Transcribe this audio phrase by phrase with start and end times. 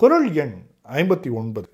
[0.00, 0.54] குரல் எண்
[0.98, 1.68] ஐம்பத்தி ஒன்பது.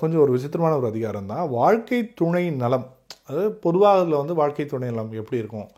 [0.00, 2.86] கொஞ்சம் ஒரு விசித்திரமான ஒரு அதிகாரம் தான் வாழ்க்கை துணை நலம்.
[3.30, 5.68] அது பொதுவாக அதில் வந்து வாழ்க்கை துணை நலம் எப்படி இருக்கும்?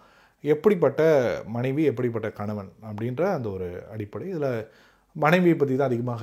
[0.45, 1.01] எப்படிப்பட்ட
[1.57, 4.29] மனைவி எப்படிப்பட்ட கணவன் அப்படின்ற அந்த ஒரு அடிப்படை.
[4.35, 4.69] இதில்
[5.17, 6.23] மனைவியை பற்றி தான் அதிகமாக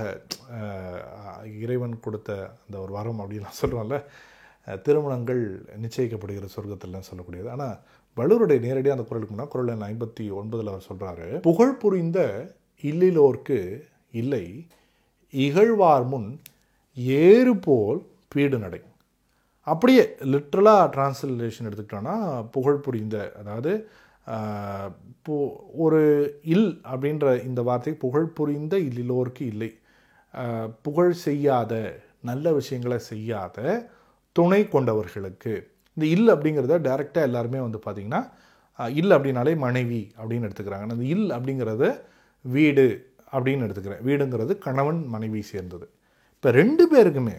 [1.65, 2.31] இறைவன் கொடுத்த
[2.65, 3.99] அந்த ஒரு வரம் அப்படின்லாம் சொல்கிறோம்ல
[4.87, 5.43] திருமணங்கள்
[5.83, 7.51] நிச்சயிக்கப்படுகிற சொர்க்கத்தில்லாம் சொல்லக்கூடியது.
[7.57, 7.77] ஆனால்
[8.17, 12.19] வள்ளுவருடைய நேரடியாக அந்த குரலுக்கு முன்னா குரல் எண் ஐம்பத்தி ஒன்பதில் அவர் சொல்கிறாரு புகழ் புரிந்த
[12.83, 13.61] இல்லிலோர்க்கு
[14.23, 14.45] இல்லை
[15.33, 16.29] இகழ்வார் முன்
[17.21, 17.99] ஏறு போல்
[18.33, 18.81] பீடு நடை
[19.67, 20.03] அப்படியே
[20.33, 22.15] லிட்ரலாக டிரான்ஸ்லேஷன் எடுத்துக்கிட்டோன்னா
[22.55, 23.71] புகழ் புரிந்த அதாவது
[25.85, 26.01] ஒரு
[26.53, 29.69] இல் அப்படின்ற இந்த வார்த்தை புகழ் புரிந்த இல்லோருக்கு இல்லை.
[30.85, 31.73] புகழ் செய்யாத
[32.29, 33.57] நல்ல விஷயங்களை செய்யாத
[34.35, 35.53] துணை கொண்டவர்களுக்கு.
[35.97, 38.21] இந்த இல் அப்படிங்கிறத டைரெக்டாக எல்லாருமே வந்து பார்த்திங்கன்னா
[38.99, 40.87] இல் அப்படின்னாலே மனைவி அப்படின்னு எடுத்துக்கிறாங்க.
[40.89, 41.89] அந்த இல் அப்படிங்கிறது
[42.45, 42.87] வீடு
[43.31, 44.03] அப்படின்னு எடுத்துக்கிறேன்.
[44.07, 45.87] வீடுங்கிறது கணவன் மனைவி சேர்ந்தது.
[46.35, 47.37] இப்போ ரெண்டு பேருக்குமே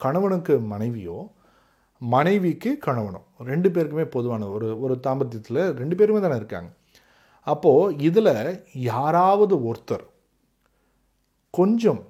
[0.00, 1.18] கணவனுக்கு மனைவியோ
[2.00, 3.20] மனைவிக்கு கணவனோ
[3.50, 6.70] ரெண்டு பேருக்குமே பொதுவான ஒரு ஒரு தாம்பத்தியத்தில் ரெண்டு பேருமே தானே இருக்காங்க.
[7.46, 8.34] அப்போது இதில்
[8.72, 10.06] யாராவது ஒருத்தர்
[11.50, 12.02] கொஞ்சம்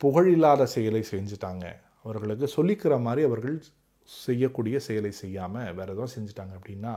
[0.00, 1.64] புகழில்லாத செயலை செஞ்சுட்டாங்க.
[2.02, 3.56] அவர்களுக்கு சொல்லிக்கிற மாதிரி அவர்கள்
[4.08, 6.94] செய்யக்கூடிய செயலை செய்யாமல் வேறு எதுவும் செஞ்சுட்டாங்க அப்படின்னா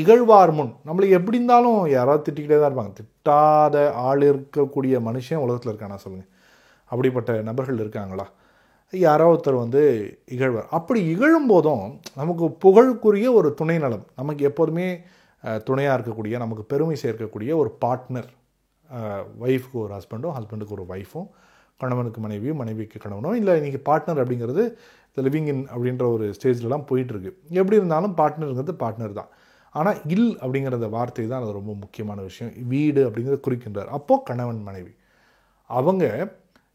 [0.00, 0.72] இகழ்வார் முன்.
[0.88, 2.92] நம்மளை எப்படி இருந்தாலும் யாராவது திட்டிக்கிட்டே தான் இருப்பாங்க.
[3.00, 3.76] திட்டாத
[4.06, 6.30] ஆள் இருக்கக்கூடிய மனுஷன் உலகத்தில் இருக்கானா சொல்லுங்கள்
[6.90, 8.26] அப்படிப்பட்ட நபர்கள் இருக்காங்களா?
[8.92, 9.82] யாரோ ஒருத்தர் வந்து
[10.34, 10.68] இகழ்வார்.
[10.78, 11.84] அப்படி இகழும் போதும்
[12.20, 14.86] நமக்கு புகழுக்குரிய ஒரு துணை நலம் நமக்கு எப்போதுமே
[15.68, 18.28] துணையாக இருக்கக்கூடிய நமக்கு பெருமை சேர்க்கக்கூடிய ஒரு பார்ட்னர்
[19.46, 21.28] ஒய்ஃப்க்கு ஒரு ஹஸ்பண்டும் ஹஸ்பண்டுக்கு ஒரு ஒய்ஃபும்
[21.80, 24.64] கணவனுக்கு மனைவியும் மனைவிக்கு கணவனும் இல்லை இன்றைக்கி பார்ட்னர் அப்படிங்கிறது
[25.08, 29.30] இந்த லிவிங் இன் அப்படின்ற ஒரு ஸ்டேஜ்லலாம் போயிட்டுருக்கு எப்படி இருந்தாலும் பார்ட்னருங்கிறது பார்ட்னர் தான்.
[29.74, 32.52] ஆனால் இல் அப்படிங்கிற அந்த வார்த்தை தான் அது ரொம்ப முக்கியமான விஷயம்.
[32.66, 33.90] வீடு அப்படிங்கிறத குறிக்கின்றார்.
[33.98, 34.92] அப்போது கணவன் மனைவி.
[35.70, 36.04] அவங்க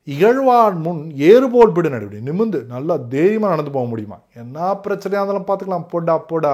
[0.08, 4.18] இகழ்வான் முன் ஏறுபோல் பிடு நடுவிடி நிமிந்து நல்லா தைரியமாக நடந்து போக முடியுமா?
[4.34, 6.54] என்ன பிரச்சனையாக இருந்தாலும் பார்த்துக்கலாம் போடா போடா.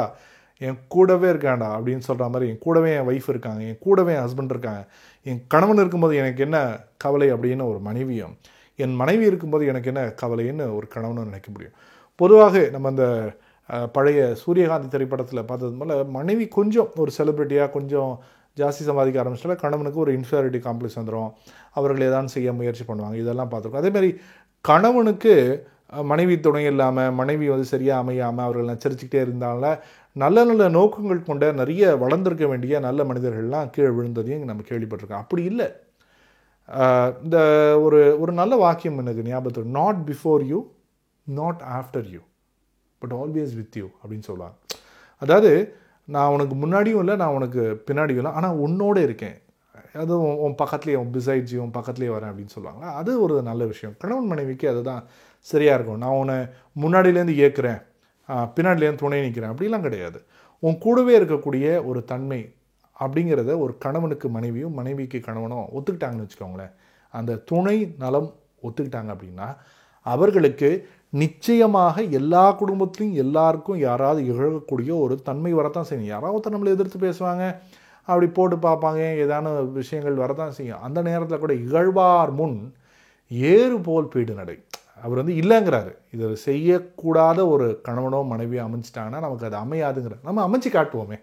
[0.62, 4.54] என் கூடவே இருக்காண்டா அப்படின்னு சொல்கிற மாதிரி என் கூடவே என் ஒய்ஃப் இருக்காங்க என் கூடவே என் ஹஸ்பண்ட்
[4.56, 4.82] இருக்காங்க.
[5.24, 6.58] என் கணவன் இருக்கும்போது எனக்கு என்ன
[6.98, 7.34] கவலை?
[7.34, 8.36] அப்படின்னு ஒரு மனைவியும்
[8.76, 11.76] என் மனைவி இருக்கும்போது எனக்கு என்ன கவலைன்னு ஒரு கணவனும் நினைக்க முடியும்.
[12.16, 13.06] பொதுவாக நம்ம அந்த
[13.70, 18.12] பழைய சூரியகாந்தி திரைப்படத்தில் பார்த்தது போல் மனைவி கொஞ்சம் ஒரு செலிப்ரிட்டியாக கொஞ்சம்
[18.58, 21.30] ஜாஸ்தி சம்பாதிக்க ஆரம்பிச்சிட்டால கணவனுக்கு ஒரு இன்ஃபீரியாரிட்டி காம்ப்ளெக்ஸ் வந்துடும்
[21.78, 23.18] அவர்கள் ஏதாவது செய்ய முயற்சி பண்ணுவாங்க.
[23.24, 24.12] இதெல்லாம் பார்த்துருக்கோம் அதேமாதிரி
[24.66, 25.34] கணவனுக்கு
[26.12, 29.72] மனைவி துணை இல்லாமல் மனைவி வந்து சரியாக அமையாமல் அவர்கள் நச்சரிச்சுக்கிட்டே இருந்தால
[30.16, 35.24] நல்ல நல்ல நோக்கங்கள் கொண்ட நிறைய வளர்ந்திருக்க வேண்டிய நல்ல மனிதர்கள்லாம் கீழே விழுந்ததையும் நம்ம கேள்விப்பட்டிருக்கோம்.
[35.26, 35.68] அப்படி இல்லை.
[37.24, 37.38] இந்த
[37.86, 40.60] ஒரு ஒரு நல்ல வாக்கியம் எனக்கு ஞாபகத்தில் not before you
[41.28, 42.22] not after you
[43.04, 44.58] but always with you அப்படின்னு சொல்லுவாங்க.
[45.22, 45.54] அதாவது
[46.16, 49.38] நான் உனக்கு முன்னாடியும் இல்லை நான் உனக்கு பின்னாடியும் இல்லை ஆனால் உன்னோட இருக்கேன்.
[50.02, 50.14] அது
[50.46, 52.86] உன் பக்கத்துலேயே உன் பிசைட்ஸ் உன் பக்கத்துலேயே வரேன் அப்படின்னு சொல்லுவாங்க.
[53.00, 53.96] அது ஒரு நல்ல விஷயம்.
[54.02, 55.04] கணவன் மனைவிக்கு அதுதான்
[55.52, 56.02] சரியாக இருக்கும்.
[56.04, 56.38] நான் உன்னை
[56.84, 57.82] முன்னாடியிலேருந்து ஏற்கிறேன்
[58.56, 60.20] பின்னாடிலேருந்து துணை நிற்கிறேன் அப்படிலாம் கிடையாது.
[60.64, 62.42] உன் கூடவே இருக்கக்கூடிய ஒரு தன்மை
[63.00, 66.74] அப்படிங்கிறத ஒரு கணவனுக்கு மனைவியும் மனைவிக்கு கணவனும் ஒத்துக்கிட்டாங்கன்னு வச்சுக்கோங்களேன்.
[67.14, 68.30] அந்த துணை நலம்
[68.66, 69.48] ஒத்துக்கிட்டாங்க அப்படின்னா
[70.06, 70.70] அவர்களுக்கு
[71.22, 76.12] நிச்சயமாக எல்லா குடும்பத்திலையும் எல்லாருக்கும் யாராவது இழக்கக்கூடிய ஒரு தன்மை வரத்தான் செய்யும்.
[76.14, 77.44] யாராவது ஒருத்தர் நம்மளை எதிர்த்து பேசுவாங்க
[78.08, 80.82] அப்படி போட்டு பார்ப்பாங்க ஏதான விஷயங்கள் வரத்தான் செய்யும்.
[80.88, 82.58] அந்த நேரத்தில் கூட இகழ்வார் முன்
[83.52, 84.56] ஏறு போல் பீடு நடை.
[85.04, 85.92] அவர் வந்து இல்லைங்கிறாரு.
[86.16, 91.18] இதை செய்யக்கூடாத ஒரு கணவனோ மனைவியோ அமைச்சிட்டாங்கன்னா நமக்கு அது அமையாதுங்கிற நம்ம அமைச்சு காட்டுவோமே.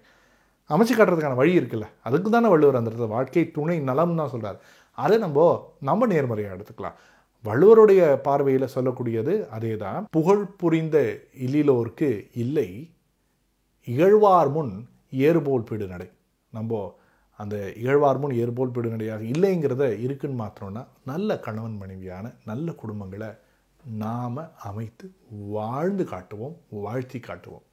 [0.70, 1.86] அமைச்சு காட்டுறதுக்கான வழி இருக்குல்ல.
[2.08, 4.58] அதுக்கு தானே வள்ளுவர் அந்த இடத்துல வாழ்க்கை துணை நலம் தான் சொல்கிறார்
[4.98, 5.46] அதை நம்ம
[5.88, 6.98] நம்ம நேர்மறையாக எடுத்துக்கலாம்.
[7.44, 10.96] வள்ளுவருடைய பார்வையில் சொல்லக்கூடியது அதே தான் புகழ் புரிந்த
[11.38, 12.68] இல்லிலோர்க்கு இல்லை
[13.88, 14.72] இகழ்வார் முன்
[15.10, 16.08] ஏறுபோல் பிடுநடை
[16.52, 16.98] நம்ம
[17.38, 23.30] அந்த இகழ்வார் முன் ஏறுபோல் பிடுநடையாக இல்லைங்கிறத இருக்குன்னு மாத்திரம்னா நல்ல கணவன் மனைவியான நல்ல குடும்பங்களை
[23.84, 25.06] நாம் அமைத்து
[25.48, 27.64] வாழ்ந்து காட்டுவோம் வாழ்த்தி காட்டுவோம்.